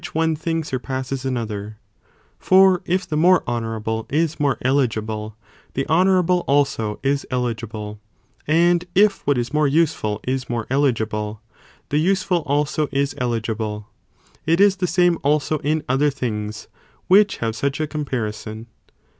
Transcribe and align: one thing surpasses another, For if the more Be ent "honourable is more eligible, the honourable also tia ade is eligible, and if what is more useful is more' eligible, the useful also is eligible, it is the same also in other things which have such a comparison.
one 0.13 0.35
thing 0.35 0.63
surpasses 0.63 1.25
another, 1.25 1.77
For 2.39 2.81
if 2.85 3.07
the 3.07 3.15
more 3.15 3.41
Be 3.41 3.41
ent 3.43 3.49
"honourable 3.49 4.07
is 4.09 4.39
more 4.39 4.57
eligible, 4.63 5.35
the 5.75 5.87
honourable 5.87 6.43
also 6.47 6.95
tia 6.95 7.11
ade 7.11 7.15
is 7.15 7.25
eligible, 7.29 7.99
and 8.47 8.85
if 8.95 9.27
what 9.27 9.37
is 9.37 9.53
more 9.53 9.67
useful 9.67 10.19
is 10.23 10.49
more' 10.49 10.65
eligible, 10.71 11.43
the 11.89 11.99
useful 11.99 12.39
also 12.47 12.89
is 12.91 13.13
eligible, 13.19 13.89
it 14.47 14.59
is 14.59 14.77
the 14.77 14.87
same 14.87 15.19
also 15.21 15.59
in 15.59 15.83
other 15.87 16.09
things 16.09 16.67
which 17.07 17.37
have 17.37 17.55
such 17.55 17.79
a 17.79 17.85
comparison. 17.85 18.65